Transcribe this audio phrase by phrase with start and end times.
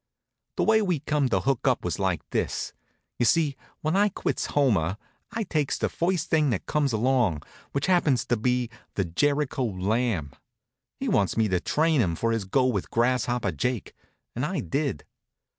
[0.57, 2.73] The way we come to hook up was like this:
[3.19, 4.97] You see, when I quits Homer,
[5.29, 10.31] I takes the first thing that comes along, which happens to be the Jericho Lamb.
[10.99, 13.93] He wants me to train him for his go with Grasshopper Jake,
[14.35, 15.05] and I did.